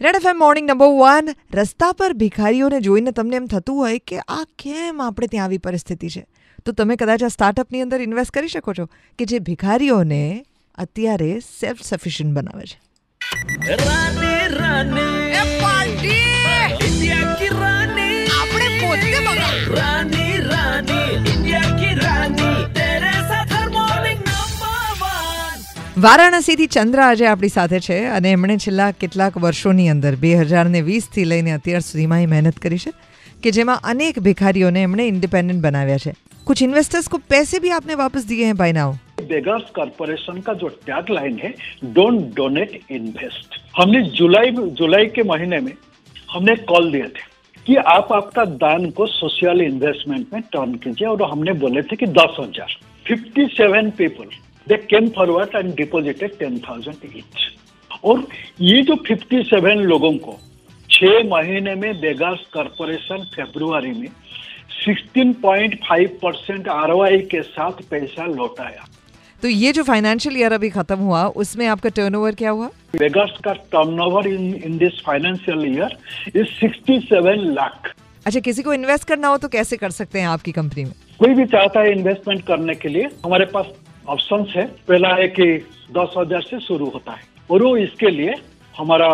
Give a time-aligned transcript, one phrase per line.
[0.00, 1.28] Red FM morning number one.
[1.54, 6.08] રસ્તા પર ભિખારીઓને જોઈને તમને એમ થતું હોય કે આ કેમ આપણે ત્યાં આવી પરિસ્થિતિ
[6.08, 6.26] છે?
[6.64, 8.86] તો તમે કદાચ આ સ્ટાર્ટઅપની અંદર ઇન્વેસ્ટ કરી શકો છો
[9.18, 10.44] કે જે ભિખારીઓને
[10.74, 12.80] અત્યારે સેલ્ફ સફિશિયન્ટ બનાવે છે.
[25.99, 30.81] વારાણસીથી ચંદ્ર આજે આપણી સાથે છે અને એમણે છેલ્લા કેટલાક વર્ષોની અંદર બે હજાર ને
[30.83, 32.93] વીસથી લઈને અત્યાર સુધીમાં એ મહેનત કરી છે
[33.43, 36.13] કે જેમાં અનેક ભિખારીઓને એમણે ઇન્ડિપેન્ડન્ટ બનાવ્યા છે
[36.47, 38.91] कुछ इन्वेस्टर्स को पैसे भी आपने वापस दिए हैं बाय नाउ
[39.29, 41.53] बेगर्स कॉरपोरेशन का जो टैग लाइन है
[41.93, 45.73] डोंट डोनेट इन्वेस्ट हमने जुलाई जुलाई के महीने में
[46.29, 47.27] हमने कॉल दिए थे
[47.65, 52.07] कि आप आपका दान को सोशल इन्वेस्टमेंट में टर्न कीजिए और हमने बोले थे कि
[52.15, 54.29] दस हजार fifty seven people
[54.70, 57.48] they came forward and deposited ten thousand each
[58.04, 58.26] और
[58.60, 60.38] ये जो फिफ्टी सेवन लोगों को
[60.90, 64.08] छह महीने में बेगर्स कॉरपोरेशन फेब्रुआरी में
[64.80, 68.86] 16.5 परसेंट आर के साथ पैसा लौटाया।
[69.42, 72.66] तो ये जो फाइनेंशियल ईयर अभी खत्म हुआ उसमें आपका टर्नओवर क्या हुआ?
[72.96, 75.96] बेगर्स का turnover in in this financial year
[76.36, 77.92] is 67 lakh
[78.26, 80.92] अच्छा किसी को इन्वेस्ट करना हो तो कैसे कर सकते हैं आपकी कंपनी में?
[81.18, 83.66] कोई भी चाहता है इन्वेस्टमेंट करने के लिए हमारे पास
[84.10, 85.44] ऑप्शन है, पहला है कि
[85.92, 88.34] दस हज़ार से शुरू होता है। और वो इसके लिए
[88.74, 89.10] हमारा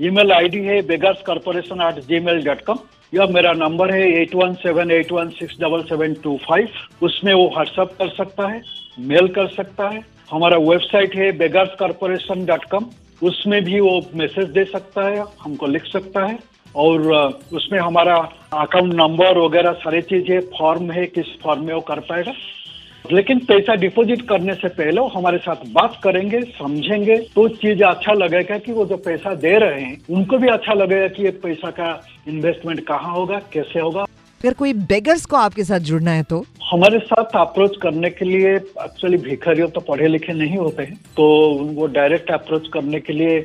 [0.00, 2.78] ईमेल आईडी है beggars corporation at Gmail dot com
[3.12, 6.68] या मेरा नंबर है eight one seven eight one six double seven two five
[7.02, 8.62] उसमें वो व्हाट्सअप कर सकता है
[9.08, 12.86] मेल कर सकता है। हमारा वेबसाइट है बेगर्स कॉर्पोरेशन डॉट कॉम
[13.22, 16.38] उसमें भी वो मैसेज दे सकता है, हमको लिख सकता है।
[16.74, 17.00] और,
[17.52, 18.16] उसमें हमारा
[18.54, 22.32] अकाउंट नंबर वगैरह सारी चीज़ें फॉर्म है, किस फॉर्म में वो कर पाएगा।
[23.12, 28.58] लेकिन पैसा डिपॉजिट करने से पहले हमारे साथ बात करेंगे समझेंगे तो चीज़ अच्छा लगेगा
[28.58, 31.90] कि वो जो पैसा दे रहे हैं उनको भी अच्छा लगेगा कि ये पैसा का
[32.28, 36.44] इन्वेस्टमेंट कहाँ होगा कैसे होगा। अगर कोई बेगर्स को आपके साथ जुड़ना है तो?
[36.70, 41.26] हमारे साथ अप्रोच करने के लिए एक्चुअली भिखारियों तो पढ़े लिखे नहीं होते हैं तो
[41.74, 43.38] वो डायरेक्ट अप्रोच करने के लिए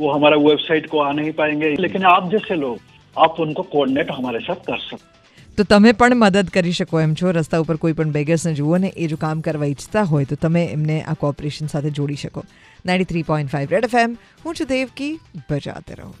[0.00, 2.78] वो हमारा वेबसाइट को आ नहीं पाएँगे। लेकिन आप जैसे लोग
[3.16, 5.17] आप उनको कोऑर्डिनेट हमारे साथ कर सकते
[5.58, 7.30] તો તમે પણ મદદ કરી શકો એમ છો.
[7.30, 10.64] રસ્તા ઉપર કોઈ પણ બેગર્સને જુઓ ને એ જો કામ કરવા ઈચ્છતા હોય તો તમે
[10.64, 12.44] એમને આ કોઓપરેશન સાથે જોડી શકો.
[12.86, 15.12] Ninety three point five red F M હું છું દેવકી,
[15.50, 16.14] બજાતે રહો.